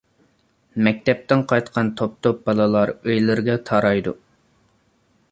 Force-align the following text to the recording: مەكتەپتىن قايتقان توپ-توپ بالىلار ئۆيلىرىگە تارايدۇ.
مەكتەپتىن 0.85 1.43
قايتقان 1.51 1.91
توپ-توپ 1.99 2.39
بالىلار 2.47 2.93
ئۆيلىرىگە 2.95 3.57
تارايدۇ. 3.71 4.15